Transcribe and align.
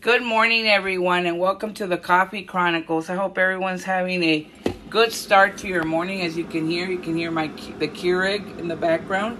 Good 0.00 0.22
morning, 0.22 0.68
everyone, 0.68 1.26
and 1.26 1.40
welcome 1.40 1.74
to 1.74 1.88
the 1.88 1.98
Coffee 1.98 2.44
Chronicles. 2.44 3.10
I 3.10 3.16
hope 3.16 3.36
everyone's 3.36 3.82
having 3.82 4.22
a 4.22 4.46
good 4.88 5.12
start 5.12 5.58
to 5.58 5.66
your 5.66 5.82
morning. 5.82 6.20
As 6.20 6.36
you 6.36 6.44
can 6.44 6.70
hear, 6.70 6.86
you 6.86 7.00
can 7.00 7.16
hear 7.16 7.32
my 7.32 7.48
the 7.80 7.88
Keurig 7.88 8.60
in 8.60 8.68
the 8.68 8.76
background. 8.76 9.36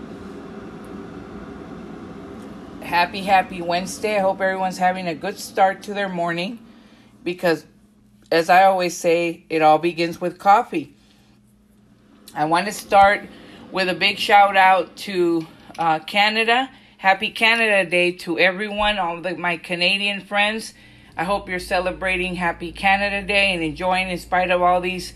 Happy, 2.83 3.23
happy 3.23 3.63
Wednesday. 3.63 4.17
I 4.17 4.19
hope 4.19 4.41
everyone's 4.41 4.79
having 4.79 5.07
a 5.07 5.15
good 5.15 5.39
start 5.39 5.85
to 5.85 5.95
their 5.95 6.09
morning 6.09 6.59
because, 7.23 7.65
as 8.33 8.51
I 8.51 8.65
always 8.65 8.97
say, 8.97 9.45
it 9.49 9.63
all 9.63 9.79
begins 9.79 10.21
with 10.21 10.41
coffee. 10.41 10.93
I 12.35 12.47
want 12.47 12.67
to 12.67 12.73
start 12.73 13.29
with 13.71 13.89
a 13.89 13.95
big 13.95 14.19
shout 14.19 14.57
out 14.57 14.97
to 14.97 15.47
uh, 15.79 16.01
Canada 16.01 16.69
Happy 16.99 17.31
Canada 17.31 17.89
Day 17.89 18.11
to 18.11 18.41
everyone, 18.41 18.99
all 18.99 19.21
the, 19.21 19.37
my 19.37 19.57
Canadian 19.57 20.21
friends. 20.21 20.75
I 21.17 21.23
hope 21.23 21.49
you're 21.49 21.61
celebrating 21.61 22.35
Happy 22.35 22.73
Canada 22.73 23.25
Day 23.25 23.55
and 23.55 23.63
enjoying 23.63 24.11
in 24.11 24.19
spite 24.19 24.51
of 24.51 24.61
all 24.63 24.81
these 24.81 25.15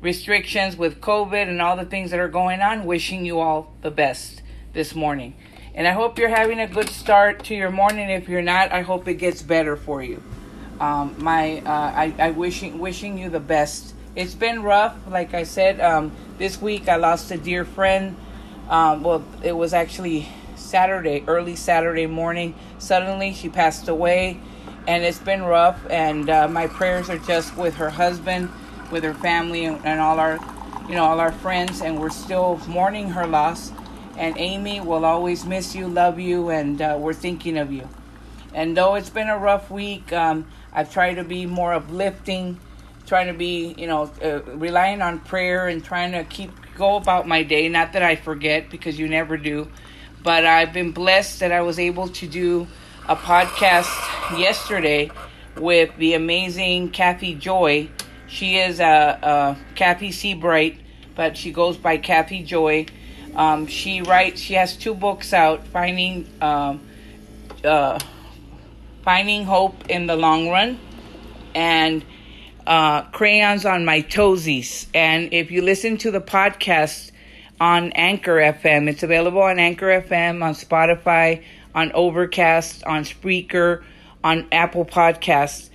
restrictions 0.00 0.76
with 0.76 1.00
COVID 1.00 1.48
and 1.48 1.60
all 1.60 1.76
the 1.76 1.84
things 1.84 2.12
that 2.12 2.20
are 2.20 2.28
going 2.28 2.60
on. 2.60 2.86
Wishing 2.86 3.26
you 3.26 3.40
all 3.40 3.74
the 3.82 3.90
best 3.90 4.42
this 4.74 4.94
morning. 4.94 5.34
And 5.74 5.88
I 5.88 5.90
hope 5.90 6.20
you're 6.20 6.28
having 6.28 6.60
a 6.60 6.68
good 6.68 6.88
start 6.88 7.42
to 7.46 7.54
your 7.56 7.72
morning. 7.72 8.08
If 8.10 8.28
you're 8.28 8.40
not, 8.40 8.70
I 8.70 8.82
hope 8.82 9.08
it 9.08 9.14
gets 9.14 9.42
better 9.42 9.74
for 9.74 10.00
you. 10.00 10.22
Um, 10.78 11.16
my, 11.18 11.58
uh, 11.62 11.68
I, 11.68 12.14
I 12.16 12.30
wishing 12.30 12.78
wishing 12.78 13.18
you 13.18 13.28
the 13.28 13.40
best. 13.40 13.92
It's 14.14 14.34
been 14.34 14.62
rough, 14.62 14.96
like 15.08 15.34
I 15.34 15.42
said. 15.42 15.80
Um, 15.80 16.12
this 16.38 16.62
week 16.62 16.88
I 16.88 16.94
lost 16.94 17.32
a 17.32 17.36
dear 17.36 17.64
friend. 17.64 18.14
Um, 18.68 19.02
well, 19.02 19.24
it 19.42 19.56
was 19.56 19.74
actually 19.74 20.28
Saturday, 20.68 21.24
early 21.26 21.56
Saturday 21.56 22.06
morning. 22.06 22.54
Suddenly, 22.78 23.32
she 23.32 23.48
passed 23.48 23.88
away, 23.88 24.38
and 24.86 25.02
it's 25.02 25.18
been 25.18 25.42
rough. 25.42 25.80
And 25.88 26.28
uh, 26.28 26.46
my 26.46 26.66
prayers 26.66 27.08
are 27.08 27.18
just 27.18 27.56
with 27.56 27.76
her 27.76 27.90
husband, 27.90 28.50
with 28.92 29.02
her 29.02 29.14
family, 29.14 29.64
and, 29.64 29.84
and 29.84 29.98
all 29.98 30.20
our, 30.20 30.38
you 30.88 30.94
know, 30.94 31.04
all 31.04 31.20
our 31.20 31.32
friends. 31.32 31.80
And 31.80 31.98
we're 31.98 32.10
still 32.10 32.60
mourning 32.68 33.10
her 33.10 33.26
loss. 33.26 33.72
And 34.18 34.36
Amy 34.36 34.80
will 34.80 35.04
always 35.04 35.46
miss 35.46 35.74
you, 35.74 35.88
love 35.88 36.18
you, 36.18 36.50
and 36.50 36.82
uh, 36.82 36.96
we're 37.00 37.14
thinking 37.14 37.56
of 37.56 37.72
you. 37.72 37.88
And 38.52 38.76
though 38.76 38.96
it's 38.96 39.10
been 39.10 39.28
a 39.28 39.38
rough 39.38 39.70
week, 39.70 40.12
um, 40.12 40.46
I've 40.72 40.92
tried 40.92 41.14
to 41.14 41.24
be 41.24 41.46
more 41.46 41.72
uplifting, 41.72 42.58
trying 43.06 43.28
to 43.28 43.32
be, 43.32 43.74
you 43.78 43.86
know, 43.86 44.10
uh, 44.22 44.42
relying 44.56 45.02
on 45.02 45.20
prayer 45.20 45.68
and 45.68 45.84
trying 45.84 46.12
to 46.12 46.24
keep 46.24 46.50
go 46.76 46.96
about 46.96 47.26
my 47.26 47.42
day. 47.42 47.68
Not 47.68 47.92
that 47.92 48.02
I 48.02 48.16
forget, 48.16 48.70
because 48.70 48.98
you 48.98 49.08
never 49.08 49.36
do 49.36 49.68
but 50.28 50.44
I've 50.44 50.74
been 50.74 50.92
blessed 50.92 51.40
that 51.40 51.52
I 51.52 51.62
was 51.62 51.78
able 51.78 52.08
to 52.08 52.26
do 52.26 52.66
a 53.08 53.16
podcast 53.16 53.88
yesterday 54.38 55.10
with 55.56 55.96
the 55.96 56.12
amazing 56.12 56.90
Kathy 56.90 57.34
Joy. 57.34 57.88
She 58.26 58.58
is 58.58 58.78
a, 58.78 59.18
a 59.22 59.56
Kathy 59.74 60.12
Sebright, 60.12 60.80
but 61.14 61.38
she 61.38 61.50
goes 61.50 61.78
by 61.78 61.96
Kathy 61.96 62.42
Joy. 62.42 62.84
Um, 63.36 63.66
she 63.68 64.02
writes. 64.02 64.38
She 64.42 64.52
has 64.52 64.76
two 64.76 64.92
books 64.92 65.32
out: 65.32 65.66
Finding 65.68 66.28
um, 66.42 66.86
uh, 67.64 67.98
Finding 69.04 69.46
Hope 69.46 69.88
in 69.88 70.06
the 70.06 70.16
Long 70.16 70.50
Run, 70.50 70.78
and 71.54 72.04
uh, 72.66 73.00
Crayons 73.12 73.64
on 73.64 73.86
My 73.86 74.02
Toesies. 74.02 74.88
And 74.92 75.32
if 75.32 75.50
you 75.50 75.62
listen 75.62 75.96
to 75.96 76.10
the 76.10 76.20
podcast, 76.20 77.12
on 77.60 77.92
Anchor 77.92 78.36
FM. 78.36 78.88
It's 78.88 79.02
available 79.02 79.42
on 79.42 79.58
Anchor 79.58 79.86
FM, 79.86 80.42
on 80.42 80.54
Spotify, 80.54 81.42
on 81.74 81.92
Overcast, 81.92 82.84
on 82.84 83.04
Spreaker, 83.04 83.82
on 84.22 84.46
Apple 84.52 84.84
Podcasts. 84.84 85.70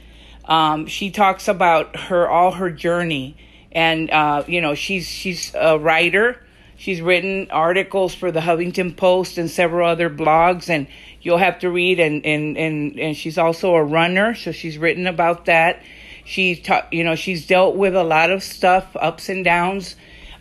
Um, 0.45 0.87
she 0.87 1.11
talks 1.11 1.47
about 1.47 1.95
her 1.95 2.27
all 2.27 2.51
her 2.51 2.69
journey, 2.69 3.37
and 3.71 4.09
uh, 4.11 4.43
you 4.47 4.61
know 4.61 4.75
she's 4.75 5.07
she's 5.07 5.53
a 5.55 5.79
writer. 5.79 6.39
She's 6.75 7.01
written 7.01 7.47
articles 7.49 8.13
for 8.13 8.31
the 8.31 8.41
Huffington 8.41 8.97
Post 8.97 9.37
and 9.37 9.49
several 9.49 9.87
other 9.87 10.09
blogs, 10.09 10.69
and 10.69 10.87
you'll 11.21 11.37
have 11.37 11.59
to 11.59 11.69
read. 11.69 11.99
And 11.99 12.25
and 12.25 12.57
and, 12.57 12.99
and 12.99 13.15
she's 13.15 13.37
also 13.37 13.75
a 13.75 13.83
runner, 13.83 14.35
so 14.35 14.51
she's 14.51 14.77
written 14.77 15.07
about 15.07 15.45
that. 15.45 15.81
She's 16.25 16.61
ta- 16.61 16.87
you 16.91 17.05
know 17.05 17.15
she's 17.15 17.47
dealt 17.47 17.75
with 17.75 17.95
a 17.95 18.03
lot 18.03 18.29
of 18.29 18.43
stuff, 18.43 18.95
ups 18.99 19.29
and 19.29 19.45
downs 19.45 19.95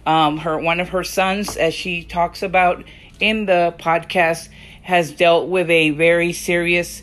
um, 0.07 0.39
her 0.39 0.59
one 0.59 0.81
of 0.81 0.89
her 0.91 1.05
sons, 1.05 1.57
as 1.57 1.73
she 1.75 2.03
talks 2.03 2.43
about 2.43 2.85
in 3.21 3.47
the 3.47 3.75
podcast, 3.79 4.49
has 4.83 5.13
dealt 5.13 5.49
with 5.49 5.71
a 5.71 5.91
very 5.91 6.33
serious 6.33 7.03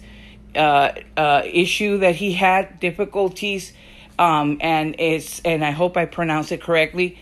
uh, 0.56 0.92
uh, 1.16 1.44
issue 1.46 2.00
that 2.00 2.16
he 2.16 2.34
had 2.34 2.80
difficulties, 2.80 3.72
um, 4.18 4.58
and 4.62 4.96
it's 5.00 5.40
and 5.46 5.64
I 5.64 5.70
hope 5.72 5.96
I 5.98 6.06
pronounce 6.06 6.52
it 6.52 6.62
correctly, 6.62 7.18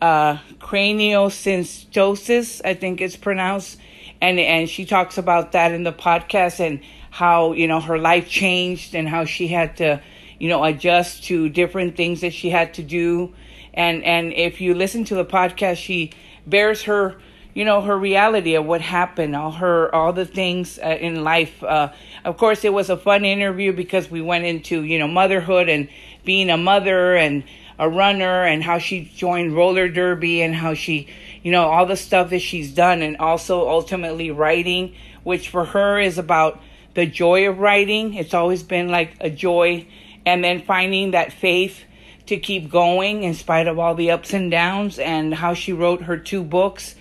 uh, 0.00 0.38
craniosynostosis, 0.58 2.60
I 2.64 2.74
think 2.74 3.00
it's 3.00 3.16
pronounced, 3.16 3.78
and 4.20 4.38
and 4.38 4.68
she 4.68 4.84
talks 4.84 5.16
about 5.16 5.52
that 5.52 5.72
in 5.72 5.84
the 5.84 5.92
podcast 5.92 6.60
and 6.60 6.80
how 7.10 7.52
you 7.52 7.68
know 7.68 7.80
her 7.80 7.98
life 7.98 8.28
changed 8.28 8.94
and 8.94 9.08
how 9.08 9.24
she 9.24 9.46
had 9.46 9.76
to 9.76 10.02
you 10.38 10.48
know 10.48 10.64
adjust 10.64 11.24
to 11.24 11.48
different 11.48 11.96
things 11.96 12.20
that 12.22 12.34
she 12.34 12.50
had 12.50 12.74
to 12.74 12.82
do 12.82 13.32
and 13.74 14.04
and 14.04 14.32
if 14.32 14.60
you 14.60 14.74
listen 14.74 15.04
to 15.04 15.14
the 15.14 15.24
podcast 15.24 15.76
she 15.76 16.10
bears 16.46 16.82
her 16.82 17.16
you 17.54 17.64
know 17.64 17.80
her 17.80 17.98
reality 17.98 18.54
of 18.54 18.64
what 18.64 18.80
happened 18.80 19.36
all 19.36 19.52
her 19.52 19.94
all 19.94 20.12
the 20.12 20.26
things 20.26 20.78
uh, 20.78 20.88
in 21.00 21.22
life. 21.24 21.62
Uh, 21.62 21.92
of 22.24 22.36
course 22.36 22.64
it 22.64 22.72
was 22.72 22.90
a 22.90 22.96
fun 22.96 23.24
interview 23.24 23.72
because 23.72 24.10
we 24.10 24.20
went 24.20 24.44
into 24.44 24.82
you 24.82 24.98
know 24.98 25.08
motherhood 25.08 25.68
and 25.68 25.88
being 26.24 26.50
a 26.50 26.56
mother 26.56 27.14
and 27.14 27.44
a 27.78 27.88
runner 27.88 28.44
and 28.44 28.62
how 28.62 28.78
she 28.78 29.10
joined 29.16 29.54
roller 29.54 29.88
derby 29.88 30.42
and 30.42 30.54
how 30.54 30.74
she 30.74 31.08
you 31.42 31.50
know 31.50 31.64
all 31.64 31.86
the 31.86 31.96
stuff 31.96 32.30
that 32.30 32.40
she's 32.40 32.72
done 32.72 33.02
and 33.02 33.16
also 33.16 33.68
ultimately 33.68 34.30
writing 34.30 34.94
which 35.24 35.48
for 35.48 35.64
her 35.64 35.98
is 35.98 36.18
about 36.18 36.60
the 36.94 37.06
joy 37.06 37.48
of 37.48 37.58
writing. 37.58 38.14
It's 38.14 38.34
always 38.34 38.62
been 38.62 38.88
like 38.88 39.16
a 39.20 39.30
joy. 39.30 39.86
And 40.24 40.44
then 40.44 40.62
finding 40.62 41.12
that 41.12 41.32
faith 41.32 41.82
to 42.26 42.36
keep 42.36 42.70
going 42.70 43.24
in 43.24 43.34
spite 43.34 43.66
of 43.66 43.78
all 43.78 43.94
the 43.94 44.10
ups 44.10 44.32
and 44.32 44.50
downs 44.50 44.98
and 44.98 45.34
how 45.34 45.54
she 45.54 45.72
wrote 45.72 46.02
her 46.02 46.16
two 46.16 46.42
books. 46.42 46.94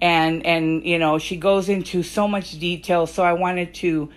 And 0.00 0.44
and 0.44 0.84
you 0.84 0.98
know 0.98 1.18
she 1.18 1.36
goes 1.36 1.68
into 1.68 2.02
so 2.02 2.26
much 2.26 2.58
detail. 2.58 3.06
So 3.06 3.22
i 3.22 3.32
wanted 3.32 3.74
to 3.74 4.10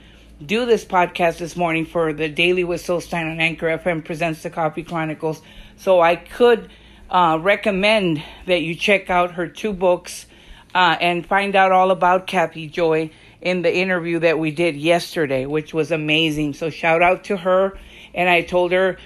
do 0.43 0.65
this 0.65 0.85
podcast 0.85 1.37
this 1.37 1.55
morning 1.55 1.85
for 1.85 2.13
the 2.13 2.29
daily 2.29 2.63
with 2.63 2.81
Syl 2.81 3.01
Stein 3.01 3.27
on 3.27 3.39
anchor 3.39 3.67
fm 3.77 4.03
presents 4.03 4.43
the 4.43 4.49
coffee 4.49 4.83
chronicles. 4.83 5.41
So 5.77 6.01
i 6.01 6.15
could 6.15 6.69
uh, 7.09 7.39
recommend 7.41 8.21
that 8.47 8.61
you 8.61 8.75
check 8.75 9.09
out 9.09 9.31
her 9.31 9.47
two 9.47 9.71
books 9.71 10.25
uh, 10.75 10.97
and 10.99 11.25
find 11.25 11.55
out 11.55 11.71
all 11.71 11.91
about 11.91 12.27
kathy 12.27 12.67
joy 12.67 13.09
in 13.39 13.61
the 13.61 13.73
interview 13.73 14.19
that 14.19 14.39
we 14.39 14.51
did 14.51 14.75
yesterday 14.75 15.45
which 15.45 15.73
was 15.73 15.91
amazing. 15.91 16.53
So 16.53 16.69
shout 16.69 17.01
out 17.01 17.25
to 17.25 17.37
her. 17.37 17.77
And 18.13 18.27
i 18.27 18.41
told 18.41 18.71
her 18.71 18.97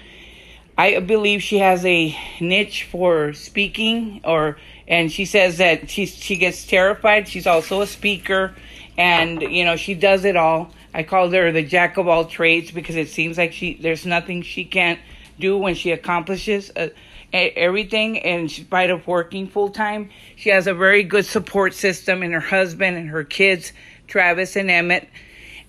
I 0.76 1.00
believe 1.00 1.42
she 1.42 1.58
has 1.58 1.84
a 1.84 2.16
niche 2.40 2.84
for 2.84 3.32
speaking 3.34 4.20
or 4.24 4.56
and 4.88 5.12
she 5.12 5.24
says 5.24 5.58
that 5.58 5.90
she 5.90 6.06
she 6.06 6.36
gets 6.36 6.66
terrified. 6.66 7.28
She's 7.28 7.46
also 7.46 7.82
a 7.82 7.86
speaker 7.86 8.54
and 8.96 9.42
you 9.42 9.64
know, 9.64 9.76
she 9.76 9.94
does 9.94 10.24
it 10.24 10.36
all. 10.36 10.70
I 10.94 11.02
call 11.02 11.30
her 11.30 11.52
the 11.52 11.62
jack 11.62 11.96
of 11.96 12.08
all 12.08 12.24
trades 12.24 12.70
because 12.70 12.96
it 12.96 13.08
seems 13.08 13.38
like 13.38 13.52
she 13.52 13.74
there's 13.74 14.06
nothing 14.06 14.42
she 14.42 14.64
can't 14.64 14.98
do 15.38 15.56
when 15.58 15.74
she 15.74 15.90
accomplishes 15.90 16.70
uh, 16.76 16.88
everything 17.32 18.16
in 18.16 18.48
spite 18.48 18.90
of 18.90 19.06
working 19.06 19.48
full 19.48 19.70
time. 19.70 20.10
She 20.36 20.50
has 20.50 20.66
a 20.66 20.74
very 20.74 21.02
good 21.02 21.24
support 21.24 21.74
system 21.74 22.22
in 22.22 22.32
her 22.32 22.40
husband 22.40 22.96
and 22.96 23.08
her 23.08 23.24
kids, 23.24 23.72
Travis 24.06 24.56
and 24.56 24.70
Emmett. 24.70 25.08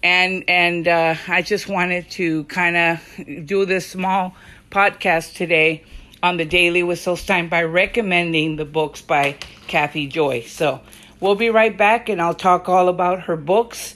And 0.02 0.44
and 0.50 0.88
uh, 0.88 1.16
I 1.28 1.42
just 1.42 1.70
wanted 1.70 2.10
to 2.12 2.44
kind 2.46 2.76
of 2.76 3.46
do 3.46 3.66
this 3.66 3.88
small 3.88 4.36
podcast 4.74 5.36
today 5.36 5.84
on 6.24 6.38
the 6.38 6.46
Daily 6.46 6.82
with 6.82 6.98
Syl 6.98 7.16
Stein 7.16 7.48
by 7.48 7.62
recommending 7.62 8.56
the 8.56 8.66
books 8.66 9.04
by 9.04 9.38
Kathy 9.68 10.08
Joy. 10.08 10.42
So 10.42 10.82
we'll 11.20 11.36
be 11.36 11.52
right 11.52 11.78
back 11.78 12.10
and 12.10 12.20
I'll 12.20 12.34
talk 12.34 12.68
all 12.68 12.90
about 12.90 13.22
her 13.24 13.38
books. 13.38 13.96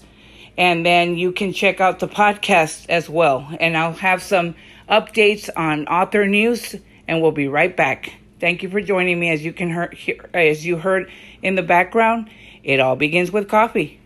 And 0.56 0.86
then 0.86 1.18
you 1.18 1.32
can 1.32 1.52
check 1.52 1.82
out 1.82 1.98
the 1.98 2.08
podcast 2.08 2.86
as 2.90 3.10
well. 3.10 3.50
And 3.60 3.76
I'll 3.76 3.94
have 3.94 4.22
some 4.22 4.54
updates 4.88 5.50
on 5.56 5.88
author 5.88 6.28
news 6.28 6.76
and 7.08 7.24
we'll 7.24 7.32
be 7.32 7.48
right 7.48 7.76
back. 7.76 8.14
Thank 8.40 8.62
you 8.62 8.70
for 8.70 8.80
joining 8.80 9.20
me 9.20 9.32
as 9.32 9.44
you 9.44 9.54
can 9.54 9.92
hear, 9.94 10.30
as 10.32 10.64
you 10.64 10.78
heard 10.78 11.10
in 11.42 11.56
the 11.56 11.64
background. 11.64 12.30
It 12.64 12.80
all 12.80 12.96
begins 12.96 13.32
with 13.32 13.50
coffee. 13.50 14.00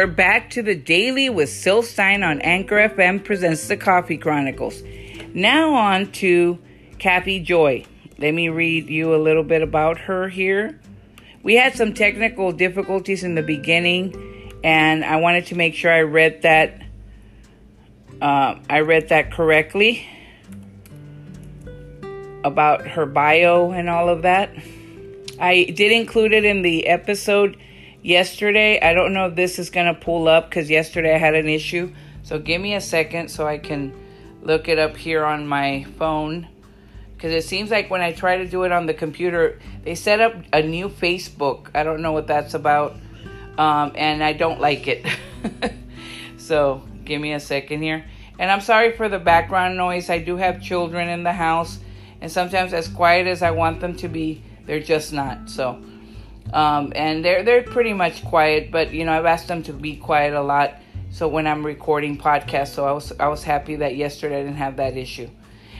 We're 0.00 0.06
back 0.06 0.48
to 0.52 0.62
the 0.62 0.74
daily 0.74 1.28
with 1.28 1.50
Syl 1.50 1.82
Stein 1.82 2.22
on 2.22 2.40
Anchor 2.40 2.76
FM 2.76 3.22
presents 3.22 3.68
the 3.68 3.76
Coffee 3.76 4.16
Chronicles. 4.16 4.82
Now 5.34 5.74
on 5.74 6.10
to 6.12 6.58
Kathy 6.98 7.38
Joy. 7.38 7.84
Let 8.16 8.32
me 8.32 8.48
read 8.48 8.88
you 8.88 9.14
a 9.14 9.20
little 9.20 9.42
bit 9.42 9.60
about 9.60 9.98
her 9.98 10.30
here. 10.30 10.80
We 11.42 11.56
had 11.56 11.74
some 11.74 11.92
technical 11.92 12.50
difficulties 12.50 13.24
in 13.24 13.34
the 13.34 13.42
beginning, 13.42 14.58
and 14.64 15.04
I 15.04 15.16
wanted 15.16 15.44
to 15.48 15.54
make 15.54 15.74
sure 15.74 15.92
I 15.92 16.00
read 16.00 16.40
that. 16.40 16.80
Uh, 18.22 18.58
I 18.70 18.80
read 18.80 19.10
that 19.10 19.30
correctly 19.30 20.08
about 22.42 22.86
her 22.86 23.04
bio 23.04 23.72
and 23.72 23.90
all 23.90 24.08
of 24.08 24.22
that. 24.22 24.50
I 25.38 25.64
did 25.64 25.92
include 25.92 26.32
it 26.32 26.46
in 26.46 26.62
the 26.62 26.86
episode 26.86 27.58
yesterday. 28.02 28.80
I 28.80 28.94
don't 28.94 29.12
know 29.12 29.26
if 29.26 29.34
this 29.34 29.58
is 29.58 29.70
going 29.70 29.92
to 29.92 30.00
pull 30.00 30.28
up 30.28 30.48
because 30.48 30.70
yesterday 30.70 31.14
I 31.14 31.18
had 31.18 31.34
an 31.34 31.48
issue. 31.48 31.92
So 32.22 32.38
give 32.38 32.60
me 32.60 32.74
a 32.74 32.80
second 32.80 33.30
so 33.30 33.46
I 33.46 33.58
can 33.58 33.92
look 34.42 34.68
it 34.68 34.78
up 34.78 34.96
here 34.96 35.24
on 35.24 35.46
my 35.46 35.86
phone. 35.98 36.48
Because 37.14 37.32
it 37.32 37.46
seems 37.46 37.70
like 37.70 37.90
when 37.90 38.00
I 38.00 38.12
try 38.12 38.38
to 38.38 38.46
do 38.46 38.62
it 38.64 38.72
on 38.72 38.86
the 38.86 38.94
computer, 38.94 39.58
they 39.84 39.94
set 39.94 40.20
up 40.20 40.34
a 40.52 40.62
new 40.62 40.88
Facebook. 40.88 41.68
I 41.74 41.82
don't 41.82 42.00
know 42.00 42.12
what 42.12 42.26
that's 42.26 42.54
about. 42.54 42.96
Um, 43.58 43.92
and 43.94 44.24
I 44.24 44.32
don't 44.32 44.60
like 44.60 44.88
it. 44.88 45.06
so 46.38 46.82
give 47.04 47.20
me 47.20 47.34
a 47.34 47.40
second 47.40 47.82
here. 47.82 48.04
And 48.38 48.50
I'm 48.50 48.62
sorry 48.62 48.92
for 48.92 49.10
the 49.10 49.18
background 49.18 49.76
noise. 49.76 50.08
I 50.08 50.18
do 50.18 50.36
have 50.36 50.62
children 50.62 51.10
in 51.10 51.24
the 51.24 51.32
house. 51.32 51.78
And 52.22 52.32
sometimes, 52.32 52.72
as 52.72 52.88
quiet 52.88 53.26
as 53.26 53.42
I 53.42 53.50
want 53.50 53.80
them 53.80 53.96
to 53.96 54.08
be, 54.08 54.42
they're 54.64 54.80
just 54.80 55.12
not. 55.12 55.50
So, 55.50 55.82
um, 56.52 56.92
and 56.96 57.24
they're 57.24 57.42
they're 57.42 57.62
pretty 57.62 57.92
much 57.92 58.24
quiet, 58.24 58.70
but 58.70 58.92
you 58.92 59.04
know 59.04 59.12
I've 59.12 59.26
asked 59.26 59.48
them 59.48 59.62
to 59.64 59.72
be 59.72 59.96
quiet 59.96 60.34
a 60.34 60.42
lot. 60.42 60.74
So 61.10 61.26
when 61.26 61.46
I'm 61.46 61.64
recording 61.66 62.16
podcasts, 62.18 62.74
so 62.74 62.84
I 62.86 62.92
was 62.92 63.12
I 63.18 63.28
was 63.28 63.42
happy 63.42 63.76
that 63.76 63.96
yesterday 63.96 64.40
I 64.40 64.42
didn't 64.42 64.56
have 64.56 64.76
that 64.76 64.96
issue. 64.96 65.28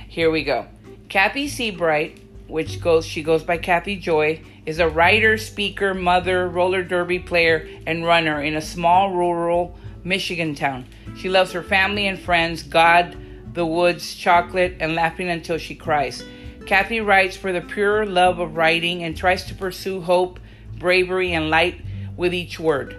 Here 0.08 0.30
we 0.30 0.42
go. 0.44 0.66
Kathy 1.08 1.48
Sebright, 1.48 2.20
which 2.46 2.80
goes 2.80 3.04
she 3.04 3.22
goes 3.22 3.42
by 3.42 3.58
Kathy 3.58 3.96
Joy, 3.96 4.42
is 4.66 4.78
a 4.78 4.88
writer, 4.88 5.38
speaker, 5.38 5.94
mother, 5.94 6.48
roller 6.48 6.82
derby 6.82 7.18
player, 7.18 7.68
and 7.86 8.04
runner 8.04 8.42
in 8.42 8.56
a 8.56 8.60
small 8.60 9.12
rural 9.12 9.76
Michigan 10.04 10.54
town. 10.54 10.86
She 11.16 11.28
loves 11.28 11.52
her 11.52 11.62
family 11.62 12.06
and 12.06 12.18
friends, 12.18 12.62
God, 12.62 13.16
the 13.52 13.66
woods, 13.66 14.14
chocolate, 14.14 14.76
and 14.80 14.94
laughing 14.94 15.28
until 15.28 15.58
she 15.58 15.74
cries. 15.74 16.22
Kathy 16.66 17.00
writes 17.00 17.36
for 17.36 17.52
the 17.52 17.60
pure 17.60 18.06
love 18.06 18.38
of 18.38 18.56
writing 18.56 19.02
and 19.02 19.16
tries 19.16 19.44
to 19.46 19.54
pursue 19.54 20.00
hope, 20.00 20.38
bravery, 20.80 21.32
and 21.32 21.50
light 21.50 21.80
with 22.16 22.34
each 22.34 22.58
word. 22.58 22.96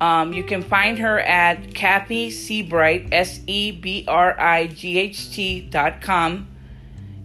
Um, 0.00 0.34
you 0.34 0.44
can 0.44 0.62
find 0.62 0.98
her 0.98 1.20
at 1.20 1.74
Kathy 1.74 2.30
Sebright, 2.30 3.08
S 3.12 3.40
E 3.46 3.70
B 3.70 4.04
R 4.06 4.38
I 4.38 4.66
G 4.66 4.98
H 4.98 5.32
T 5.32 5.60
dot 5.60 6.02
com. 6.02 6.48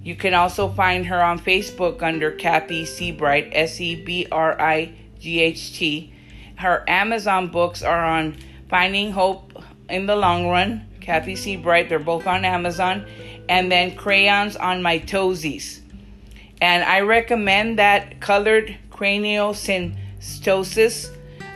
You 0.03 0.15
can 0.15 0.33
also 0.33 0.69
find 0.69 1.07
her 1.07 1.21
on 1.21 1.39
Facebook 1.39 2.01
under 2.01 2.31
Kathy 2.31 2.85
Sebright, 2.85 3.49
S 3.51 3.81
E 3.81 3.95
B 3.95 4.27
R 4.31 4.61
I 4.61 4.93
G 5.19 5.41
H 5.41 5.77
T. 5.77 6.13
Her 6.55 6.83
Amazon 6.87 7.47
books 7.49 7.83
are 7.83 8.05
on 8.05 8.37
Finding 8.69 9.11
Hope 9.11 9.63
in 9.89 10.05
the 10.05 10.15
Long 10.15 10.47
Run, 10.47 10.87
Kathy 11.01 11.35
Sebright, 11.35 11.89
they're 11.89 11.99
both 11.99 12.27
on 12.27 12.43
Amazon, 12.43 13.05
and 13.47 13.71
then 13.71 13.95
crayons 13.95 14.55
on 14.55 14.81
my 14.81 14.99
toesies. 14.99 15.79
And 16.59 16.83
I 16.83 17.01
recommend 17.01 17.79
that 17.79 18.19
colored 18.19 18.77
craniosynostosis. 18.97 21.13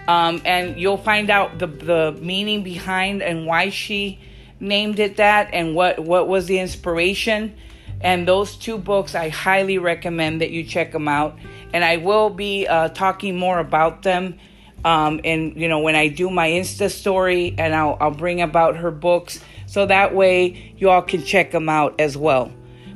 Um, 0.08 0.42
and 0.46 0.80
you'll 0.80 0.98
find 0.98 1.30
out 1.30 1.60
the, 1.60 1.68
the 1.68 2.18
meaning 2.20 2.64
behind 2.64 3.22
and 3.22 3.46
why 3.46 3.70
she 3.70 4.20
named 4.60 5.00
it 5.00 5.18
that 5.18 5.50
and 5.54 5.76
what, 5.76 6.00
what 6.00 6.28
was 6.28 6.48
the 6.48 6.60
inspiration. 6.60 7.56
And 8.02 8.28
those 8.28 8.56
two 8.56 8.78
books, 8.78 9.16
I 9.16 9.30
highly 9.30 9.78
recommend 9.78 10.42
that 10.42 10.50
you 10.50 10.64
check 10.64 10.92
them 10.92 11.08
out. 11.08 11.38
And 11.74 11.86
I 11.86 11.98
will 11.98 12.30
be 12.30 12.68
uh, 12.68 12.90
talking 12.90 13.38
more 13.38 13.60
about 13.60 14.02
them. 14.02 14.40
Um, 14.84 15.22
and 15.24 15.56
you 15.56 15.68
know 15.68 15.80
when 15.80 15.96
I 15.96 16.08
do 16.08 16.30
my 16.30 16.50
Insta 16.50 16.90
story, 16.90 17.54
and 17.58 17.76
I'll, 17.76 17.98
I'll 18.00 18.12
bring 18.12 18.42
about 18.42 18.78
her 18.78 18.90
books 18.90 19.40
so 19.68 19.86
that 19.86 20.16
way 20.16 20.74
you 20.78 20.90
all 20.90 21.04
can 21.04 21.24
check 21.24 21.52
them 21.52 21.70
out 21.70 22.00
as 22.00 22.18
well. 22.18 22.52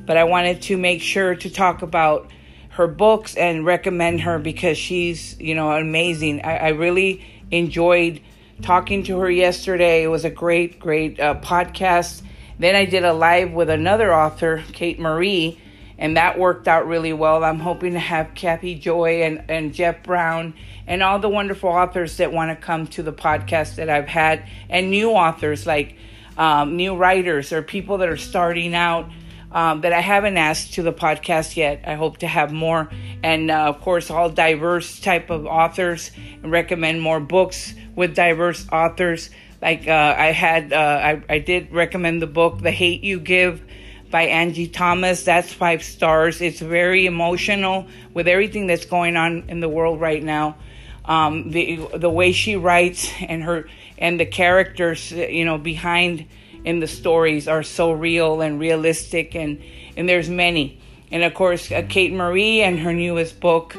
But 0.06 0.18
I 0.18 0.24
wanted 0.24 0.64
to 0.64 0.78
make 0.78 1.02
sure 1.02 1.36
to 1.36 1.50
talk 1.50 1.84
about 1.84 2.32
her 2.76 2.88
books 2.88 3.36
and 3.36 3.66
recommend 3.66 4.22
her 4.22 4.38
because 4.38 4.78
she's, 4.78 5.40
you 5.40 5.56
know, 5.56 5.72
amazing. 5.72 6.42
I, 6.44 6.58
I 6.58 6.68
really 6.70 7.24
enjoyed 7.50 8.20
talking 8.62 9.04
to 9.04 9.20
her 9.20 9.32
yesterday. 9.32 10.04
It 10.04 10.08
was 10.08 10.26
a 10.26 10.30
great, 10.30 10.78
great 10.78 11.18
uh, 11.18 11.36
podcast. 11.36 12.22
Then 12.60 12.76
I 12.76 12.84
did 12.84 13.06
a 13.06 13.14
live 13.14 13.52
with 13.54 13.70
another 13.70 14.14
author, 14.14 14.62
Kate 14.74 15.00
Marie, 15.00 15.58
and 15.98 16.18
that 16.18 16.38
worked 16.38 16.68
out 16.68 16.86
really 16.86 17.14
well. 17.14 17.46
I'm 17.46 17.60
hoping 17.60 17.94
to 17.94 18.00
have 18.00 18.32
Kathy 18.36 18.76
Joy 18.76 19.24
and, 19.24 19.46
and 19.50 19.74
Jeff 19.74 20.04
Brown 20.04 20.54
and 20.86 21.02
all 21.02 21.20
the 21.20 21.30
wonderful 21.30 21.70
authors 21.70 22.18
that 22.18 22.34
want 22.34 22.52
to 22.52 22.62
come 22.62 22.88
to 22.88 23.04
the 23.04 23.14
podcast 23.14 23.76
that 23.76 23.90
I've 23.90 24.10
had, 24.10 24.46
and 24.70 24.92
new 24.92 25.12
authors 25.12 25.66
like 25.66 25.96
um, 26.38 26.76
new 26.76 26.98
writers 26.98 27.54
or 27.54 27.62
people 27.62 28.00
that 28.00 28.10
are 28.10 28.18
starting 28.18 28.76
out 28.76 29.10
um, 29.56 29.82
that 29.82 29.94
I 29.94 30.02
haven't 30.02 30.36
asked 30.36 30.74
to 30.74 30.84
the 30.84 30.92
podcast 30.92 31.56
yet. 31.56 31.86
I 31.88 31.96
hope 31.96 32.18
to 32.18 32.28
have 32.28 32.52
more, 32.52 32.90
and 33.24 33.50
uh, 33.50 33.70
of 33.70 33.80
course, 33.80 34.12
all 34.12 34.30
diverse 34.30 35.00
type 35.00 35.30
of 35.30 35.46
authors. 35.46 36.12
And 36.44 36.52
recommend 36.52 37.02
more 37.02 37.22
books 37.22 37.74
with 37.96 38.16
diverse 38.16 38.68
authors. 38.72 39.30
Like 39.62 39.88
uh, 39.88 40.16
I 40.18 40.34
had, 40.34 40.74
uh, 40.74 40.78
I, 40.78 41.24
I 41.30 41.40
did 41.40 41.72
recommend 41.72 42.22
the 42.22 42.28
book 42.28 42.62
"The 42.62 42.72
Hate 42.72 43.02
You 43.02 43.20
Give." 43.20 43.64
by 44.12 44.24
Angie 44.28 44.68
Thomas. 44.68 45.24
That's 45.24 45.52
five 45.52 45.84
stars. 45.84 46.40
It's 46.40 46.60
very 46.60 47.06
emotional 47.06 47.88
with 48.14 48.28
everything 48.28 48.68
that's 48.68 48.86
going 48.86 49.18
on 49.18 49.46
in 49.50 49.60
the 49.60 49.68
world 49.68 50.00
right 50.00 50.24
now. 50.24 50.58
Um, 51.04 51.52
the 51.52 51.88
the 51.96 52.10
way 52.10 52.32
she 52.32 52.56
writes 52.56 53.12
and 53.20 53.44
her 53.44 53.68
and 53.98 54.20
the 54.20 54.26
characters 54.26 55.12
you 55.12 55.44
know 55.46 55.58
behind 55.58 56.28
in 56.66 56.80
the 56.80 56.88
stories 56.88 57.48
are 57.48 57.64
so 57.64 57.92
real 57.92 58.42
and 58.42 58.60
realistic 58.60 59.36
and 59.36 59.62
and 59.96 60.10
there's 60.10 60.30
many. 60.30 60.80
And 61.12 61.24
of 61.24 61.34
course 61.34 61.72
uh, 61.72 61.84
Kate 61.88 62.12
Marie 62.12 62.62
and 62.62 62.80
her 62.80 62.94
newest 62.94 63.40
book 63.40 63.78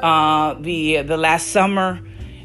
uh, 0.00 0.54
the 0.54 1.02
the 1.02 1.16
last 1.16 1.48
summer 1.48 2.00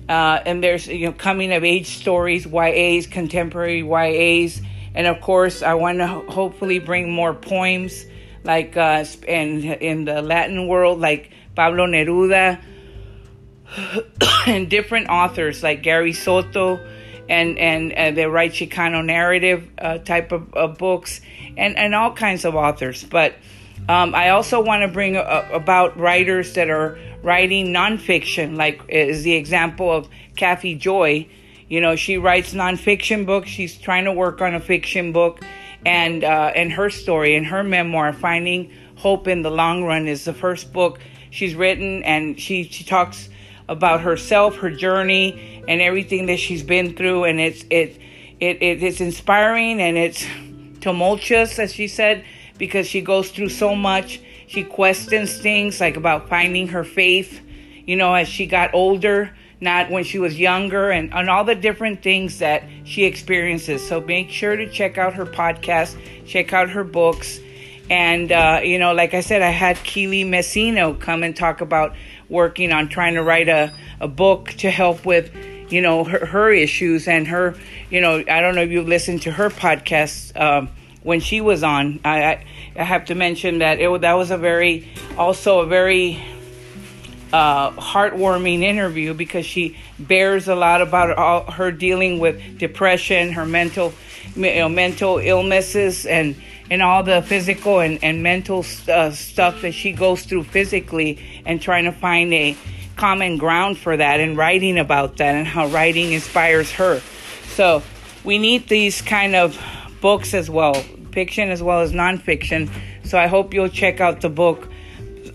uh, 0.10 0.40
and 0.46 0.64
there's 0.64 0.88
you 0.88 1.08
know 1.08 1.14
coming 1.14 1.54
of 1.54 1.64
age 1.64 1.98
stories 1.98 2.46
YAs 2.46 3.08
contemporary 3.08 3.84
YAs 3.84 4.62
and 4.96 5.08
of 5.08 5.22
course 5.22 5.62
I 5.62 5.74
want 5.76 6.00
to 6.00 6.08
ho- 6.08 6.26
hopefully 6.28 6.80
bring 6.80 7.12
more 7.12 7.34
poems 7.34 8.06
like 8.44 8.76
uh, 8.78 9.06
in 9.28 9.64
in 9.64 10.06
the 10.06 10.22
Latin 10.22 10.68
world 10.68 11.00
like 11.00 11.32
Pablo 11.56 11.86
Neruda 11.86 12.62
and 14.48 14.70
different 14.70 15.10
authors 15.10 15.62
like 15.62 15.84
Gary 15.84 16.14
Soto 16.14 16.80
and 17.32 17.58
and 17.58 17.94
uh, 17.94 18.12
they 18.12 18.26
write 18.26 18.52
Chicano 18.52 19.04
narrative 19.04 19.68
uh, 19.78 20.00
type 20.00 20.34
of, 20.34 20.54
of, 20.54 20.78
books 20.78 21.22
and 21.56 21.78
and 21.78 21.96
all 21.96 22.14
kinds 22.14 22.44
of 22.44 22.56
authors. 22.56 23.04
But 23.04 23.36
um, 23.88 24.14
I 24.14 24.30
also 24.30 24.62
want 24.62 24.82
to 24.82 24.90
bring 24.90 25.16
a, 25.16 25.50
about 25.54 25.98
writers 25.98 26.54
that 26.54 26.70
are 26.70 27.00
writing 27.24 27.68
nonfiction, 27.68 28.58
like 28.58 28.82
is 28.90 29.24
the 29.24 29.34
example 29.34 29.90
of 29.90 30.10
Kathy 30.36 30.76
Joy. 30.76 31.28
You 31.70 31.80
know, 31.80 31.96
she 31.96 32.18
writes 32.18 32.54
nonfiction 32.54 33.26
books. 33.26 33.48
She's 33.48 33.78
trying 33.78 34.06
to 34.06 34.14
work 34.14 34.42
on 34.42 34.54
a 34.54 34.60
fiction 34.60 35.14
book, 35.14 35.42
and 35.86 36.26
uh, 36.26 36.52
and 36.54 36.70
her 36.74 36.90
story 36.90 37.38
and 37.38 37.46
her 37.46 37.64
memoir, 37.64 38.12
Finding 38.12 38.72
Hope 38.98 39.30
in 39.30 39.42
the 39.42 39.52
Long 39.52 39.86
Run, 39.86 40.10
is 40.10 40.26
the 40.26 40.34
first 40.34 40.74
book 40.74 41.00
she's 41.30 41.56
written, 41.56 42.04
and 42.04 42.38
she 42.38 42.66
she 42.66 42.84
talks 42.84 43.30
about 43.72 44.02
herself, 44.02 44.58
her 44.58 44.70
journey, 44.70 45.64
and 45.68 45.82
everything 45.82 46.26
that 46.26 46.38
she's 46.38 46.62
been 46.62 46.96
through. 46.96 47.24
And 47.24 47.40
it's 47.40 47.64
it 47.70 48.00
it, 48.40 48.62
it 48.62 48.84
it's 48.84 49.02
inspiring 49.02 49.82
and 49.82 49.98
it's 49.98 50.26
tumultuous, 50.82 51.58
as 51.58 51.74
she 51.74 51.88
said, 51.88 52.26
because 52.58 52.86
she 52.86 53.02
goes 53.02 53.32
through 53.32 53.50
so 53.50 53.76
much. 53.76 54.20
She 54.48 54.64
questions 54.64 55.38
things 55.38 55.80
like 55.80 55.96
about 55.96 56.28
finding 56.28 56.68
her 56.70 56.84
faith, 56.84 57.40
you 57.86 57.96
know, 57.96 58.14
as 58.14 58.28
she 58.28 58.46
got 58.46 58.74
older, 58.74 59.34
not 59.62 59.90
when 59.90 60.04
she 60.04 60.20
was 60.20 60.38
younger, 60.38 60.92
and, 60.92 61.14
and 61.14 61.30
all 61.30 61.46
the 61.46 61.56
different 61.56 62.04
things 62.04 62.40
that 62.40 62.64
she 62.84 63.06
experiences. 63.06 63.88
So 63.88 64.02
make 64.02 64.30
sure 64.30 64.58
to 64.58 64.70
check 64.70 64.98
out 64.98 65.14
her 65.14 65.26
podcast, 65.26 65.96
check 66.26 66.52
out 66.52 66.70
her 66.72 66.84
books. 66.84 67.40
And, 67.90 68.32
uh, 68.32 68.60
you 68.64 68.80
know, 68.80 68.94
like 68.94 69.14
I 69.14 69.22
said, 69.22 69.42
I 69.42 69.50
had 69.50 69.78
Keely 69.84 70.24
Messino 70.26 71.00
come 71.00 71.24
and 71.24 71.36
talk 71.36 71.62
about 71.62 71.96
working 72.32 72.72
on 72.72 72.88
trying 72.88 73.16
to 73.16 73.22
write 73.22 73.50
a, 73.50 73.72
a 74.00 74.08
book 74.08 74.50
to 74.60 74.72
help 74.72 75.06
with, 75.06 75.32
you 75.70 75.82
know, 75.82 76.04
her, 76.06 76.26
her 76.26 76.52
issues 76.52 77.08
and 77.08 77.28
her, 77.28 77.56
you 77.90 78.02
know, 78.02 78.24
I 78.28 78.42
don't 78.42 78.56
know 78.56 78.62
if 78.62 78.72
you 78.72 78.82
listened 78.82 79.24
to 79.24 79.32
her 79.32 79.50
podcast 79.50 80.40
um, 80.40 80.70
when 81.04 81.20
she 81.20 81.42
was 81.42 81.62
on. 81.62 82.00
I, 82.06 82.24
I, 82.24 82.46
I 82.78 82.84
have 82.84 83.06
to 83.06 83.16
mention 83.16 83.60
that 83.60 83.80
it 83.80 84.02
that 84.02 84.14
was 84.14 84.32
a 84.32 84.38
very, 84.38 84.88
also 85.18 85.60
a 85.60 85.66
very 85.68 86.24
uh, 87.34 87.72
heartwarming 87.72 88.62
interview 88.64 89.14
because 89.14 89.46
she 89.46 89.78
bears 90.00 90.48
a 90.48 90.56
lot 90.56 90.82
about 90.82 91.18
all 91.18 91.52
her 91.52 91.72
dealing 91.72 92.20
with 92.20 92.58
depression, 92.58 93.34
her 93.34 93.46
mental, 93.46 93.94
you 94.36 94.56
know, 94.56 94.70
mental 94.70 95.18
illnesses, 95.18 96.06
and 96.06 96.36
and 96.72 96.82
all 96.82 97.04
the 97.04 97.22
physical 97.22 97.82
and 97.82 98.00
and 98.02 98.24
mental 98.24 98.66
uh, 98.88 99.12
stuff 99.12 99.62
that 99.62 99.74
she 99.74 99.92
goes 99.92 100.24
through 100.24 100.44
physically, 100.46 101.20
and 101.46 101.62
trying 101.62 101.84
to 101.84 101.92
find 101.92 102.34
a 102.34 102.58
common 102.96 103.38
ground 103.38 103.78
for 103.78 103.98
that, 103.98 104.20
and 104.20 104.38
writing 104.38 104.80
about 104.80 105.18
that, 105.18 105.36
and 105.36 105.46
how 105.46 105.68
writing 105.68 106.14
inspires 106.14 106.72
her. 106.72 107.02
So 107.56 107.84
we 108.24 108.40
need 108.40 108.70
these 108.70 109.02
kind 109.02 109.36
of 109.36 109.60
books 110.00 110.34
as 110.34 110.50
well, 110.50 110.76
fiction 111.12 111.50
as 111.50 111.62
well 111.62 111.82
as 111.82 111.92
nonfiction. 111.92 112.70
So 113.04 113.20
I 113.20 113.28
hope 113.28 113.54
you'll 113.54 113.70
check 113.70 114.00
out 114.00 114.22
the 114.22 114.30
book, 114.30 114.72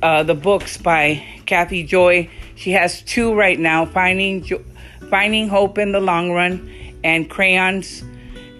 uh, 0.02 0.22
the 0.22 0.34
books 0.34 0.78
by 0.78 1.22
Kathy 1.44 1.82
Joy. 1.84 2.30
She 2.54 2.70
has 2.70 3.02
two 3.02 3.34
right 3.34 3.58
now: 3.58 3.84
Finding 3.84 4.42
jo- 4.42 4.64
Finding 5.10 5.48
Hope 5.48 5.76
in 5.76 5.92
the 5.92 6.00
Long 6.00 6.32
Run 6.32 6.72
and 7.04 7.28
Crayons 7.28 8.02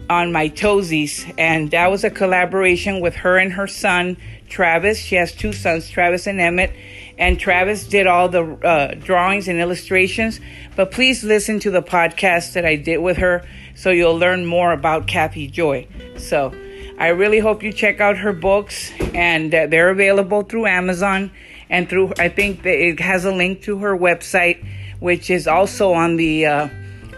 on 0.08 0.32
My 0.32 0.48
Toesies. 0.48 1.32
And 1.38 1.70
that 1.70 1.90
was 1.90 2.04
a 2.04 2.10
collaboration 2.10 3.00
with 3.00 3.14
her 3.16 3.38
and 3.38 3.52
her 3.52 3.66
son 3.66 4.16
Travis. 4.48 4.98
She 4.98 5.16
has 5.16 5.32
two 5.32 5.52
sons, 5.52 5.88
Travis 5.90 6.26
and 6.26 6.40
Emmett. 6.40 6.72
And 7.18 7.38
Travis 7.38 7.86
did 7.86 8.06
all 8.06 8.28
the 8.28 8.44
uh, 8.44 8.94
drawings 8.94 9.48
and 9.48 9.58
illustrations. 9.58 10.40
But 10.76 10.90
please 10.90 11.25
listen 11.25 11.60
to 11.60 11.70
the 11.70 11.82
podcast 11.82 12.52
that 12.52 12.64
I 12.64 12.76
did 12.76 12.98
with 12.98 13.16
her 13.18 13.46
so 13.75 13.90
you'll 13.90 14.18
learn 14.18 14.46
more 14.46 14.72
about 14.72 15.06
Kathy 15.06 15.48
Joy. 15.48 15.86
So 16.16 16.54
I 16.98 17.08
really 17.08 17.38
hope 17.38 17.62
you 17.62 17.72
check 17.72 18.00
out 18.00 18.16
her 18.18 18.32
books, 18.32 18.90
and 19.14 19.54
uh, 19.54 19.66
they're 19.66 19.90
available 19.90 20.42
through 20.42 20.66
Amazon 20.66 21.30
and 21.68 21.88
through, 21.88 22.14
I 22.18 22.28
think 22.28 22.64
it 22.64 23.00
has 23.00 23.25
a 23.25 23.32
link 23.32 23.62
to 23.62 23.78
her 23.78 23.96
website, 23.96 24.64
which 24.98 25.30
is 25.30 25.46
also 25.46 25.92
on 25.92 26.16
the. 26.16 26.46
Uh, 26.46 26.68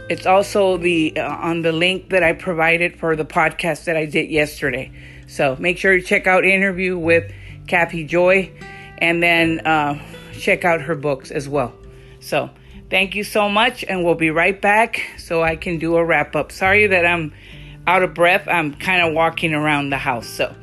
it's 0.09 0.27
also 0.27 0.77
the 0.77 1.19
uh, 1.19 1.29
on 1.29 1.62
the 1.62 1.73
link 1.73 2.11
that 2.11 2.23
I 2.23 2.33
provided 2.33 2.99
for 2.99 3.17
the 3.17 3.25
podcast 3.25 3.85
that 3.85 3.97
I 3.97 4.07
did 4.07 4.31
yesterday. 4.31 4.93
So 5.27 5.57
make 5.59 5.79
sure 5.79 5.95
you 5.95 6.03
check 6.03 6.27
out 6.27 6.45
interview 6.45 6.97
with 6.99 7.33
Kathy 7.67 8.05
Joy, 8.05 8.50
and 8.99 9.23
then 9.23 9.61
uh, 9.61 10.03
check 10.33 10.65
out 10.65 10.83
her 10.83 10.95
books 10.95 11.31
as 11.31 11.49
well. 11.49 11.75
So 12.21 12.50
Thank 12.91 13.15
you 13.15 13.23
so 13.23 13.50
much, 13.50 13.85
and 13.85 14.03
we'll 14.03 14.15
be 14.15 14.31
right 14.31 14.59
back 14.59 15.03
so 15.19 15.43
I 15.43 15.57
can 15.57 15.79
do 15.79 15.97
a 15.97 16.05
wrap 16.05 16.35
up. 16.35 16.50
Sorry 16.50 16.87
that 16.87 17.05
I'm 17.05 17.35
out 17.87 18.03
of 18.03 18.15
breath. 18.15 18.49
I'm 18.49 18.75
kind 18.75 19.07
of 19.07 19.12
walking 19.12 19.53
around 19.53 19.91
the 19.91 19.99
house. 19.99 20.27
So 20.27 20.55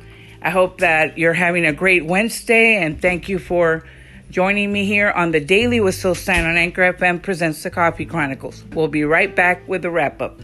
I 0.42 0.50
hope 0.50 0.78
that 0.78 1.18
you're 1.18 1.34
having 1.34 1.64
a 1.64 1.72
great 1.72 2.04
Wednesday, 2.04 2.82
and 2.82 3.00
thank 3.00 3.28
you 3.28 3.38
for 3.38 3.84
joining 4.30 4.72
me 4.72 4.84
here 4.84 5.10
on 5.10 5.30
the 5.30 5.40
Daily 5.40 5.80
with 5.80 5.94
Syl 5.94 6.14
Stein 6.14 6.44
on 6.44 6.56
Anchor 6.56 6.92
FM 6.92 7.22
presents 7.22 7.62
the 7.62 7.70
Coffee 7.70 8.06
Chronicles. 8.06 8.64
We'll 8.72 8.88
be 8.88 9.04
right 9.04 9.34
back 9.34 9.66
with 9.68 9.82
the 9.82 9.90
wrap 9.90 10.20
up. 10.20 10.40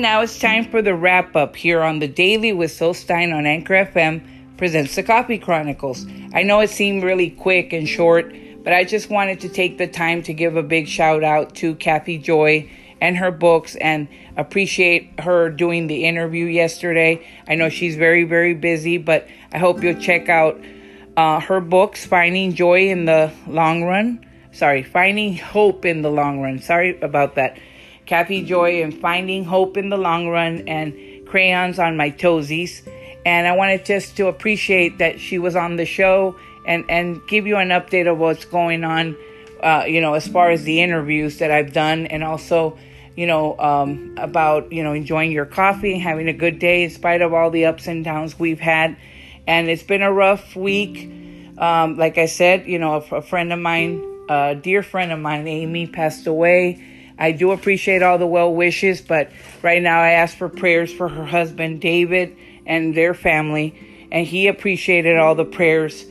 Now 0.00 0.22
it's 0.22 0.38
time 0.38 0.64
for 0.64 0.80
the 0.80 0.94
wrap 0.94 1.36
up 1.36 1.54
here 1.54 1.82
on 1.82 1.98
the 1.98 2.08
Daily 2.08 2.54
with 2.54 2.70
Syl 2.70 2.94
Stein 2.94 3.34
on 3.34 3.44
Anchor 3.44 3.74
FM 3.74 4.22
presents 4.56 4.94
the 4.94 5.02
Coffee 5.02 5.36
Chronicles. 5.36 6.06
I 6.32 6.42
know 6.42 6.60
it 6.60 6.70
seemed 6.70 7.02
really 7.02 7.28
quick 7.28 7.74
and 7.74 7.86
short, 7.86 8.34
but 8.64 8.72
I 8.72 8.84
just 8.84 9.10
wanted 9.10 9.40
to 9.40 9.50
take 9.50 9.76
the 9.76 9.86
time 9.86 10.22
to 10.22 10.32
give 10.32 10.56
a 10.56 10.62
big 10.62 10.88
shout 10.88 11.22
out 11.22 11.54
to 11.56 11.74
Kathy 11.74 12.16
Joy 12.16 12.70
and 13.02 13.18
her 13.18 13.30
books 13.30 13.76
and 13.76 14.08
appreciate 14.38 15.20
her 15.20 15.50
doing 15.50 15.86
the 15.86 16.06
interview 16.06 16.46
yesterday. 16.46 17.28
I 17.46 17.56
know 17.56 17.68
she's 17.68 17.96
very, 17.96 18.24
very 18.24 18.54
busy, 18.54 18.96
but 18.96 19.28
I 19.52 19.58
hope 19.58 19.82
you'll 19.82 20.00
check 20.00 20.30
out 20.30 20.58
uh, 21.18 21.40
her 21.40 21.60
books, 21.60 22.06
Finding 22.06 22.54
Joy 22.54 22.88
in 22.88 23.04
the 23.04 23.34
Long 23.46 23.84
Run. 23.84 24.24
Sorry, 24.52 24.82
Finding 24.82 25.36
Hope 25.36 25.84
in 25.84 26.00
the 26.00 26.10
Long 26.10 26.40
Run. 26.40 26.58
Sorry 26.58 26.98
about 27.02 27.34
that. 27.34 27.58
Kathy 28.10 28.42
Joy 28.42 28.82
and 28.82 28.92
Finding 28.92 29.44
Hope 29.44 29.76
in 29.76 29.88
the 29.88 29.96
Long 29.96 30.26
Run 30.26 30.66
and 30.66 30.92
Crayons 31.28 31.78
on 31.78 31.96
My 31.96 32.10
Toesies. 32.10 32.82
And 33.24 33.46
I 33.46 33.54
wanted 33.54 33.84
just 33.84 34.16
to 34.16 34.26
appreciate 34.26 34.98
that 34.98 35.20
she 35.20 35.38
was 35.38 35.54
on 35.54 35.76
the 35.76 35.84
show 35.84 36.34
and, 36.66 36.84
and 36.88 37.24
give 37.28 37.46
you 37.46 37.56
an 37.56 37.68
update 37.68 38.10
of 38.10 38.18
what's 38.18 38.44
going 38.44 38.82
on, 38.82 39.16
uh, 39.62 39.84
you 39.86 40.00
know, 40.00 40.14
as 40.14 40.26
far 40.26 40.50
as 40.50 40.64
the 40.64 40.80
interviews 40.80 41.38
that 41.38 41.52
I've 41.52 41.72
done 41.72 42.08
and 42.08 42.24
also, 42.24 42.76
you 43.14 43.28
know, 43.28 43.56
um, 43.60 44.16
about, 44.18 44.72
you 44.72 44.82
know, 44.82 44.92
enjoying 44.92 45.30
your 45.30 45.46
coffee, 45.46 45.96
having 45.96 46.26
a 46.26 46.32
good 46.32 46.58
day 46.58 46.82
in 46.82 46.90
spite 46.90 47.22
of 47.22 47.32
all 47.32 47.48
the 47.48 47.66
ups 47.66 47.86
and 47.86 48.04
downs 48.04 48.36
we've 48.36 48.58
had. 48.58 48.96
And 49.46 49.70
it's 49.70 49.84
been 49.84 50.02
a 50.02 50.12
rough 50.12 50.56
week. 50.56 51.08
Um, 51.58 51.96
like 51.96 52.18
I 52.18 52.26
said, 52.26 52.66
you 52.66 52.80
know, 52.80 52.94
a, 53.08 53.18
a 53.18 53.22
friend 53.22 53.52
of 53.52 53.60
mine, 53.60 54.04
a 54.28 54.56
dear 54.56 54.82
friend 54.82 55.12
of 55.12 55.20
mine, 55.20 55.46
Amy, 55.46 55.86
passed 55.86 56.26
away 56.26 56.86
I 57.20 57.32
do 57.32 57.52
appreciate 57.52 58.02
all 58.02 58.16
the 58.16 58.26
well 58.26 58.52
wishes, 58.52 59.02
but 59.02 59.30
right 59.62 59.82
now 59.82 60.00
I 60.00 60.12
ask 60.12 60.36
for 60.36 60.48
prayers 60.48 60.90
for 60.90 61.06
her 61.06 61.26
husband, 61.26 61.82
David, 61.82 62.34
and 62.64 62.94
their 62.94 63.12
family. 63.12 64.08
And 64.10 64.26
he 64.26 64.48
appreciated 64.48 65.18
all 65.18 65.34
the 65.34 65.44
prayers 65.44 66.06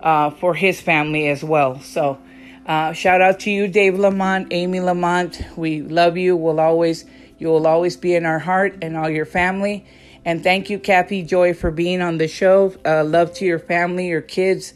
uh, 0.00 0.30
for 0.30 0.54
his 0.54 0.80
family 0.80 1.28
as 1.28 1.44
well. 1.44 1.80
So, 1.80 2.18
uh, 2.66 2.94
shout 2.94 3.20
out 3.20 3.40
to 3.40 3.50
you, 3.50 3.68
Dave 3.68 3.98
Lamont, 3.98 4.48
Amy 4.52 4.80
Lamont. 4.80 5.38
We 5.54 5.82
love 5.82 6.16
you. 6.16 6.34
We'll 6.34 6.60
always, 6.60 7.04
you 7.38 7.48
will 7.48 7.66
always 7.66 7.98
be 7.98 8.14
in 8.14 8.24
our 8.24 8.38
heart 8.38 8.78
and 8.80 8.96
all 8.96 9.10
your 9.10 9.26
family. 9.26 9.86
And 10.24 10.42
thank 10.42 10.70
you, 10.70 10.78
Kathy 10.78 11.22
Joy, 11.22 11.52
for 11.52 11.70
being 11.70 12.00
on 12.00 12.16
the 12.16 12.26
show. 12.26 12.74
Uh, 12.86 13.04
love 13.04 13.34
to 13.34 13.44
your 13.44 13.58
family, 13.58 14.08
your 14.08 14.22
kids, 14.22 14.72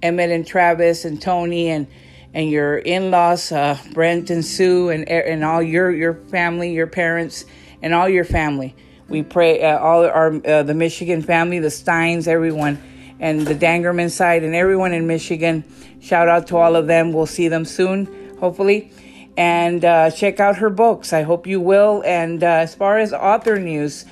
Emmett 0.00 0.30
and 0.30 0.46
Travis 0.46 1.04
and 1.04 1.20
Tony 1.20 1.68
and 1.68 1.88
and 2.34 2.50
your 2.50 2.78
in-laws, 2.78 3.52
uh, 3.52 3.78
Brent 3.92 4.30
and 4.30 4.44
Sue, 4.44 4.88
and 4.88 5.08
and 5.08 5.44
all 5.44 5.62
your 5.62 5.90
your 5.90 6.14
family, 6.14 6.72
your 6.72 6.86
parents, 6.86 7.44
and 7.82 7.94
all 7.94 8.08
your 8.08 8.24
family. 8.24 8.74
We 9.08 9.22
pray 9.22 9.62
uh, 9.62 9.78
all 9.78 10.04
our 10.04 10.34
uh, 10.46 10.62
the 10.62 10.74
Michigan 10.74 11.22
family, 11.22 11.58
the 11.58 11.70
Steins, 11.70 12.26
everyone, 12.26 12.82
and 13.20 13.46
the 13.46 13.54
Dangerman 13.54 14.10
side, 14.10 14.42
and 14.42 14.54
everyone 14.54 14.92
in 14.92 15.06
Michigan. 15.06 15.64
Shout 16.00 16.28
out 16.28 16.46
to 16.48 16.56
all 16.56 16.74
of 16.76 16.86
them. 16.86 17.12
We'll 17.12 17.26
see 17.26 17.48
them 17.48 17.64
soon, 17.64 18.36
hopefully. 18.38 18.92
And 19.36 19.84
uh, 19.84 20.10
check 20.10 20.40
out 20.40 20.56
her 20.56 20.68
books. 20.68 21.12
I 21.12 21.22
hope 21.22 21.46
you 21.46 21.60
will. 21.60 22.02
And 22.04 22.42
uh, 22.42 22.46
as 22.46 22.74
far 22.74 22.98
as 22.98 23.12
author 23.12 23.58
news, 23.58 24.04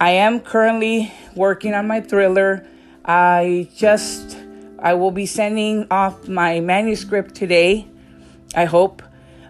I 0.00 0.10
am 0.12 0.40
currently 0.40 1.12
working 1.34 1.74
on 1.74 1.86
my 1.86 2.00
thriller. 2.00 2.66
I 3.04 3.68
just 3.74 4.38
I 4.82 4.94
will 4.94 5.12
be 5.12 5.26
sending 5.26 5.86
off 5.92 6.26
my 6.26 6.58
manuscript 6.58 7.36
today. 7.36 7.86
I 8.54 8.64
hope. 8.64 9.02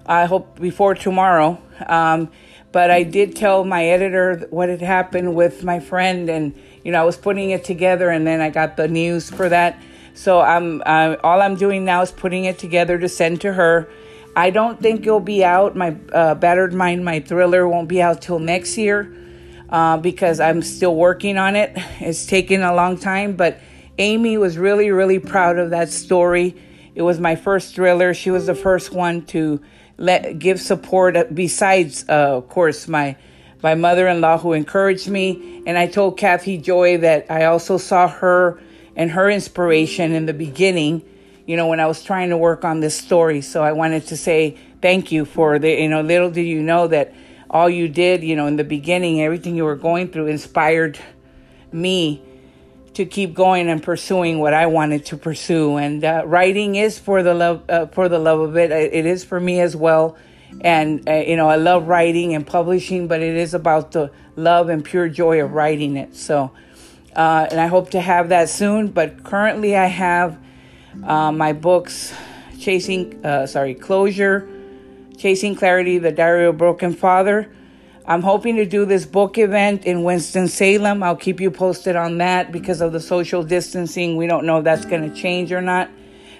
I 0.04 0.26
hope 0.26 0.60
before 0.60 0.94
tomorrow. 0.94 1.58
Um, 1.86 2.30
but 2.70 2.90
I 2.90 3.02
did 3.02 3.34
tell 3.34 3.64
my 3.64 3.86
editor 3.86 4.46
what 4.50 4.68
had 4.68 4.82
happened 4.82 5.34
with 5.34 5.64
my 5.64 5.80
friend, 5.80 6.28
and 6.28 6.54
you 6.84 6.92
know 6.92 7.00
I 7.00 7.04
was 7.04 7.16
putting 7.16 7.50
it 7.50 7.64
together, 7.64 8.10
and 8.10 8.26
then 8.26 8.42
I 8.42 8.50
got 8.50 8.76
the 8.76 8.88
news 8.88 9.30
for 9.30 9.48
that. 9.48 9.80
So 10.12 10.42
I'm 10.42 10.82
all 10.86 11.40
I'm 11.40 11.56
doing 11.56 11.86
now 11.86 12.02
is 12.02 12.10
putting 12.10 12.44
it 12.44 12.58
together 12.58 12.98
to 12.98 13.08
send 13.08 13.40
to 13.40 13.54
her. 13.54 13.88
I 14.36 14.50
don't 14.50 14.80
think 14.80 15.02
it'll 15.02 15.20
be 15.20 15.44
out. 15.44 15.74
My 15.76 15.96
uh, 16.12 16.34
battered 16.34 16.74
mind, 16.74 17.04
my 17.06 17.20
thriller, 17.20 17.66
won't 17.66 17.88
be 17.88 18.02
out 18.02 18.20
till 18.20 18.38
next 18.38 18.76
year 18.76 19.14
uh, 19.70 19.96
because 19.96 20.40
I'm 20.40 20.60
still 20.60 20.94
working 20.94 21.38
on 21.38 21.56
it. 21.56 21.72
It's 22.00 22.26
taken 22.26 22.62
a 22.62 22.74
long 22.74 22.98
time, 22.98 23.34
but 23.34 23.58
Amy 23.98 24.38
was 24.38 24.56
really, 24.56 24.90
really 24.90 25.18
proud 25.18 25.58
of 25.58 25.70
that 25.70 25.90
story. 25.90 26.56
It 26.94 27.02
was 27.02 27.20
my 27.20 27.36
first 27.36 27.74
thriller. 27.74 28.14
She 28.14 28.30
was 28.30 28.46
the 28.46 28.54
first 28.54 28.92
one 28.92 29.24
to 29.26 29.60
let 29.98 30.38
give 30.38 30.60
support. 30.60 31.16
Uh, 31.16 31.24
besides, 31.32 32.04
uh, 32.08 32.36
of 32.36 32.48
course, 32.48 32.88
my 32.88 33.16
my 33.62 33.74
mother-in-law 33.74 34.38
who 34.38 34.54
encouraged 34.54 35.08
me, 35.08 35.62
and 35.66 35.78
I 35.78 35.86
told 35.86 36.18
Kathy 36.18 36.58
Joy 36.58 36.98
that 36.98 37.26
I 37.30 37.44
also 37.44 37.78
saw 37.78 38.08
her 38.08 38.60
and 38.96 39.10
her 39.12 39.30
inspiration 39.30 40.12
in 40.12 40.26
the 40.26 40.34
beginning. 40.34 41.02
You 41.46 41.56
know, 41.56 41.68
when 41.68 41.78
I 41.78 41.86
was 41.86 42.02
trying 42.02 42.30
to 42.30 42.36
work 42.36 42.64
on 42.64 42.80
this 42.80 42.96
story, 42.96 43.40
so 43.40 43.62
I 43.62 43.72
wanted 43.72 44.06
to 44.08 44.16
say 44.16 44.56
thank 44.80 45.12
you 45.12 45.24
for 45.24 45.58
the. 45.58 45.70
You 45.70 45.88
know, 45.88 46.02
little 46.02 46.30
did 46.30 46.42
you 46.46 46.62
know 46.62 46.88
that 46.88 47.14
all 47.50 47.68
you 47.68 47.88
did, 47.88 48.24
you 48.24 48.36
know, 48.36 48.46
in 48.46 48.56
the 48.56 48.64
beginning, 48.64 49.20
everything 49.20 49.54
you 49.54 49.64
were 49.64 49.76
going 49.76 50.08
through 50.08 50.26
inspired 50.26 50.98
me 51.70 52.22
to 52.94 53.06
keep 53.06 53.34
going 53.34 53.68
and 53.68 53.82
pursuing 53.82 54.38
what 54.38 54.52
I 54.52 54.66
wanted 54.66 55.06
to 55.06 55.16
pursue. 55.16 55.76
And 55.76 56.04
uh, 56.04 56.22
writing 56.26 56.74
is 56.76 56.98
for 56.98 57.22
the 57.22 57.34
love 57.34 57.62
uh, 57.68 57.86
for 57.86 58.08
the 58.08 58.18
love 58.18 58.40
of 58.40 58.56
it. 58.56 58.70
It 58.70 59.06
is 59.06 59.24
for 59.24 59.40
me 59.40 59.60
as 59.60 59.74
well. 59.74 60.16
And, 60.60 61.08
uh, 61.08 61.14
you 61.14 61.36
know, 61.36 61.48
I 61.48 61.56
love 61.56 61.88
writing 61.88 62.34
and 62.34 62.46
publishing, 62.46 63.08
but 63.08 63.22
it 63.22 63.36
is 63.36 63.54
about 63.54 63.92
the 63.92 64.10
love 64.36 64.68
and 64.68 64.84
pure 64.84 65.08
joy 65.08 65.42
of 65.42 65.52
writing 65.52 65.96
it. 65.96 66.14
So, 66.14 66.52
uh, 67.16 67.46
and 67.50 67.58
I 67.58 67.66
hope 67.68 67.90
to 67.90 68.00
have 68.00 68.28
that 68.28 68.50
soon. 68.50 68.88
But 68.88 69.24
currently, 69.24 69.76
I 69.76 69.86
have 69.86 70.38
uh, 71.02 71.32
my 71.32 71.54
books, 71.54 72.12
Chasing, 72.60 73.24
uh, 73.24 73.46
sorry, 73.46 73.74
Closure, 73.74 74.48
Chasing 75.16 75.54
Clarity, 75.54 75.98
The 75.98 76.12
Diary 76.12 76.46
of 76.46 76.58
Broken 76.58 76.92
Father. 76.92 77.50
I'm 78.04 78.22
hoping 78.22 78.56
to 78.56 78.66
do 78.66 78.84
this 78.84 79.06
book 79.06 79.38
event 79.38 79.84
in 79.84 80.02
Winston-Salem. 80.02 81.02
I'll 81.02 81.16
keep 81.16 81.40
you 81.40 81.50
posted 81.50 81.94
on 81.94 82.18
that 82.18 82.50
because 82.50 82.80
of 82.80 82.92
the 82.92 83.00
social 83.00 83.44
distancing. 83.44 84.16
We 84.16 84.26
don't 84.26 84.44
know 84.44 84.58
if 84.58 84.64
that's 84.64 84.84
going 84.84 85.08
to 85.08 85.14
change 85.14 85.52
or 85.52 85.60
not. 85.60 85.88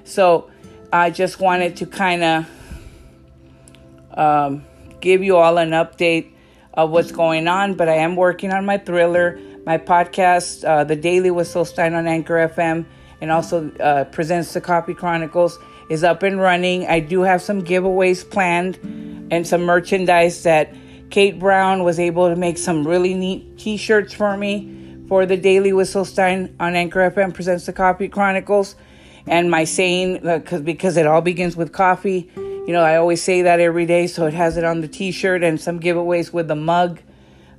So 0.05 0.51
I 0.93 1.11
just 1.11 1.39
wanted 1.39 1.77
to 1.77 1.87
kind 1.87 2.25
of 2.25 2.47
um, 4.11 4.65
give 5.01 5.23
you 5.23 5.37
all 5.37 5.57
an 5.59 5.71
update 5.71 6.33
of 6.75 6.91
what's 6.91 7.13
going 7.13 7.47
on. 7.47 7.75
But 7.75 7.89
I 7.89 7.95
am 7.95 8.17
working 8.17 8.53
on 8.53 8.67
my 8.67 8.79
thriller, 8.79 9.39
my 9.65 9.79
podcast, 9.79 10.65
uh, 10.65 10.83
The 10.83 10.97
Daily 10.97 11.31
with 11.31 11.47
Syl 11.47 11.65
Stein 11.65 11.95
on 11.95 12.09
Anchor 12.09 12.49
FM, 12.49 12.87
and 13.21 13.31
also 13.31 13.71
uh, 13.79 14.05
presents 14.05 14.53
the 14.53 14.61
Coffee 14.61 14.95
Chronicles 14.95 15.59
is 15.89 16.03
up 16.03 16.23
and 16.23 16.41
running. 16.41 16.87
I 16.87 17.01
do 17.01 17.21
have 17.21 17.43
some 17.43 17.63
giveaways 17.63 18.29
planned 18.29 18.79
and 19.31 19.47
some 19.47 19.63
merchandise 19.63 20.43
that 20.43 20.75
Kate 21.13 21.39
Brown 21.39 21.85
was 21.85 22.01
able 22.01 22.31
to 22.31 22.37
make 22.37 22.57
some 22.57 22.89
really 22.89 23.13
neat 23.13 23.59
t 23.59 23.77
shirts 23.77 24.15
for 24.15 24.35
me 24.35 24.97
for 25.09 25.27
the 25.27 25.37
Daily 25.37 25.71
Whistlestein 25.71 26.55
on 26.59 26.75
Anchor 26.75 27.11
FM 27.11 27.35
presents 27.35 27.67
the 27.67 27.73
Coffee 27.75 28.09
Chronicles. 28.09 28.77
And 29.27 29.51
my 29.51 29.65
saying, 29.65 30.21
because 30.21 30.61
uh, 30.61 30.65
because 30.65 30.97
it 30.97 31.07
all 31.07 31.21
begins 31.21 31.55
with 31.55 31.71
coffee, 31.71 32.31
you 32.35 32.69
know, 32.69 32.81
I 32.81 32.97
always 32.97 33.23
say 33.23 33.43
that 33.43 33.61
every 33.61 33.85
day, 33.85 34.07
so 34.07 34.25
it 34.25 34.33
has 34.33 34.57
it 34.57 34.65
on 34.65 34.81
the 34.81 34.89
t 34.89 35.13
shirt 35.13 35.43
and 35.43 35.61
some 35.61 35.81
giveaways 35.81 36.33
with 36.33 36.49
the 36.49 36.57
mug 36.57 37.03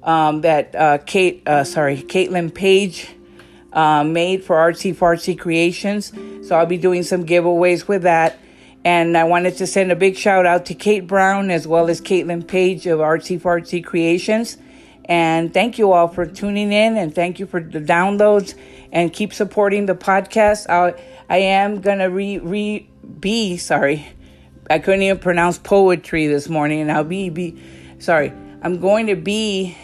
um, 0.02 0.42
that 0.42 0.74
uh, 0.76 0.98
Kate, 1.06 1.48
uh, 1.48 1.64
sorry, 1.64 1.98
Caitlin 1.98 2.52
Page 2.52 3.08
uh, 3.72 4.04
made 4.04 4.44
for 4.44 4.56
Artsy 4.56 4.96
Fartsy 4.96 5.38
Creations. 5.38 6.12
So 6.48 6.56
I'll 6.56 6.66
be 6.66 6.80
doing 6.80 7.04
some 7.04 7.24
giveaways 7.24 7.88
with 7.88 8.02
that. 8.02 8.40
And 8.86 9.18
I 9.18 9.24
wanted 9.24 9.58
to 9.58 9.68
send 9.68 9.92
a 9.92 9.96
big 9.96 10.18
shout 10.18 10.46
out 10.46 10.66
to 10.66 10.74
Kate 10.74 11.08
Brown 11.08 11.50
as 11.50 11.66
well 11.68 11.90
as 11.90 12.02
Caitlin 12.02 12.46
Page 12.46 12.86
of 12.86 13.00
Artsy 13.00 13.40
Fartsy 13.40 13.84
Creations. 13.84 14.58
And 15.06 15.54
thank 15.54 15.78
you 15.78 15.92
all 15.92 16.08
for 16.08 16.26
tuning 16.26 16.72
in 16.72 16.98
and 16.98 17.14
thank 17.14 17.40
you 17.40 17.46
for 17.46 17.62
the 17.62 17.80
downloads 17.80 18.56
and 18.92 19.12
keep 19.12 19.34
supporting 19.34 19.86
the 19.86 19.96
podcast. 19.96 20.70
I, 20.70 21.02
I 21.30 21.38
am 21.38 21.82
going 21.82 22.00
to 22.00 22.06
re, 22.06 22.40
re, 22.40 22.90
be, 23.20 23.58
sorry, 23.58 24.06
I 24.70 24.80
couldn't 24.80 25.02
even 25.04 25.20
pronounce 25.20 25.58
poetry 25.58 26.28
this 26.28 26.48
morning 26.50 26.82
and 26.82 26.92
I'll 26.92 27.04
be, 27.04 27.30
be, 27.30 27.62
sorry, 28.00 28.34
I'm 28.62 28.80
going 28.80 29.08
to 29.08 29.16
be 29.16 29.78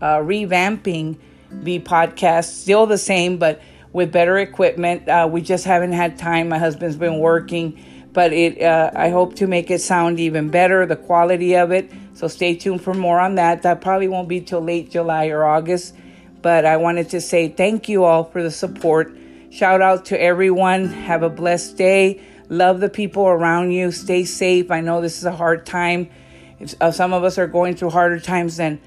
uh, 0.00 0.18
revamping 0.18 1.18
the 1.50 1.80
podcast, 1.80 2.44
still 2.60 2.86
the 2.86 2.98
same, 2.98 3.38
but 3.38 3.60
with 3.92 4.12
better 4.12 4.38
equipment. 4.38 5.08
Uh, 5.08 5.28
we 5.30 5.40
just 5.40 5.64
haven't 5.64 5.92
had 5.92 6.18
time. 6.18 6.50
My 6.50 6.58
husband's 6.58 6.96
been 6.96 7.18
working 7.18 7.82
but 8.18 8.32
it 8.32 8.60
uh, 8.60 8.90
I 8.96 9.10
hope 9.10 9.36
to 9.36 9.46
make 9.46 9.70
it 9.70 9.80
sound 9.80 10.18
even 10.18 10.48
better, 10.48 10.84
the 10.86 10.96
quality 10.96 11.54
of 11.54 11.70
it. 11.70 11.88
So 12.14 12.26
stay 12.26 12.56
tuned 12.56 12.82
for 12.82 12.92
more 12.92 13.20
on 13.20 13.36
that. 13.36 13.62
That 13.62 13.80
probably 13.80 14.08
won't 14.08 14.26
be 14.26 14.40
till 14.40 14.60
late 14.60 14.90
July 14.90 15.28
or 15.28 15.44
August, 15.44 15.94
but 16.42 16.64
I 16.64 16.78
wanted 16.78 17.10
to 17.10 17.20
say 17.20 17.48
thank 17.48 17.88
you 17.88 18.02
all 18.02 18.24
for 18.24 18.42
the 18.42 18.50
support. 18.50 19.16
Shout 19.50 19.80
out 19.80 20.06
to 20.06 20.20
everyone. 20.20 20.88
Have 20.88 21.22
a 21.22 21.30
blessed 21.30 21.76
day. 21.76 22.20
Love 22.48 22.80
the 22.80 22.88
people 22.88 23.24
around 23.24 23.70
you. 23.70 23.92
Stay 23.92 24.24
safe. 24.24 24.72
I 24.72 24.80
know 24.80 25.00
this 25.00 25.18
is 25.18 25.24
a 25.24 25.36
hard 25.36 25.64
time. 25.64 26.10
Uh, 26.80 26.90
some 26.90 27.12
of 27.12 27.22
us 27.22 27.38
are 27.38 27.46
going 27.46 27.76
through 27.76 27.90
harder 27.90 28.18
times 28.18 28.56
than 28.56 28.80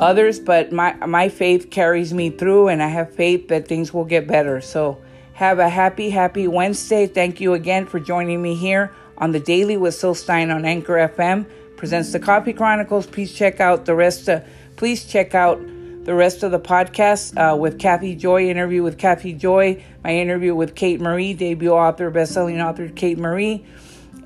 others, 0.00 0.40
but 0.40 0.72
my 0.72 0.94
my 0.94 1.28
faith 1.28 1.70
carries 1.70 2.14
me 2.14 2.30
through, 2.30 2.68
and 2.68 2.82
I 2.82 2.88
have 2.88 3.14
faith 3.14 3.48
that 3.48 3.68
things 3.68 3.92
will 3.92 4.06
get 4.06 4.26
better. 4.26 4.62
So 4.62 4.96
have 5.34 5.58
a 5.58 5.68
happy, 5.68 6.10
happy 6.10 6.46
Wednesday. 6.46 7.06
Thank 7.06 7.40
you 7.40 7.54
again 7.54 7.86
for 7.86 7.98
joining 7.98 8.42
me 8.42 8.54
here 8.54 8.92
on 9.16 9.32
the 9.32 9.40
Daily 9.40 9.76
with 9.76 9.94
Syl 9.94 10.14
Stein 10.14 10.50
on 10.50 10.64
Anchor 10.64 10.94
FM. 10.94 11.46
Presents 11.76 12.12
the 12.12 12.20
Coffee 12.20 12.52
Chronicles. 12.52 13.06
Please 13.06 13.32
check 13.32 13.60
out 13.60 13.86
the 13.86 13.94
rest. 13.94 14.28
Of, 14.28 14.44
please 14.76 15.04
check 15.04 15.34
out 15.34 15.60
the 16.04 16.14
rest 16.14 16.42
of 16.42 16.50
the 16.50 16.60
podcast 16.60 17.36
uh, 17.36 17.56
with 17.56 17.78
Kathy 17.78 18.14
Joy. 18.14 18.48
Interview 18.48 18.82
with 18.82 18.98
Kathy 18.98 19.32
Joy. 19.32 19.82
My 20.04 20.14
interview 20.14 20.54
with 20.54 20.74
Kate 20.74 21.00
Marie, 21.00 21.32
debut 21.32 21.70
author, 21.70 22.10
best-selling 22.10 22.60
author 22.60 22.88
Kate 22.88 23.18
Marie, 23.18 23.64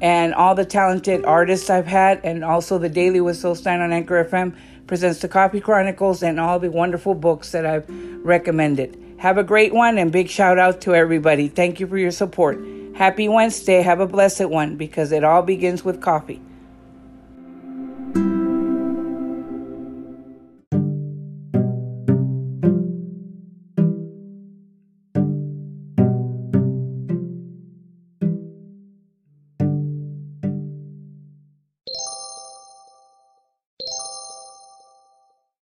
and 0.00 0.34
all 0.34 0.54
the 0.54 0.64
talented 0.64 1.24
artists 1.24 1.70
I've 1.70 1.86
had, 1.86 2.20
and 2.24 2.44
also 2.44 2.78
the 2.78 2.88
Daily 2.88 3.20
with 3.20 3.36
Syl 3.36 3.54
Stein 3.54 3.80
on 3.80 3.92
Anchor 3.92 4.24
FM 4.24 4.54
presents 4.86 5.20
the 5.20 5.28
Coffee 5.28 5.60
Chronicles 5.60 6.22
and 6.22 6.38
all 6.38 6.58
the 6.58 6.70
wonderful 6.70 7.14
books 7.14 7.52
that 7.52 7.66
I've 7.66 7.86
recommended. 8.24 9.02
Have 9.18 9.38
a 9.38 9.44
great 9.44 9.72
one 9.72 9.98
and 9.98 10.12
big 10.12 10.28
shout 10.28 10.58
out 10.58 10.80
to 10.82 10.94
everybody. 10.94 11.48
Thank 11.48 11.80
you 11.80 11.86
for 11.86 11.96
your 11.98 12.10
support. 12.10 12.58
Happy 12.94 13.28
Wednesday. 13.28 13.82
Have 13.82 14.00
a 14.00 14.06
blessed 14.06 14.46
one 14.46 14.76
because 14.76 15.12
it 15.12 15.24
all 15.24 15.42
begins 15.42 15.84
with 15.84 16.00
coffee. 16.00 16.40